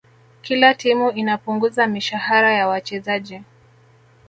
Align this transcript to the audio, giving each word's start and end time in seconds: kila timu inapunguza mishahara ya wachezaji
kila 0.41 0.73
timu 0.73 1.09
inapunguza 1.11 1.87
mishahara 1.87 2.53
ya 2.53 2.67
wachezaji 2.67 3.41